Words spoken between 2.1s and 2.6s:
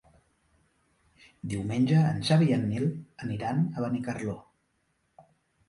en Xavi i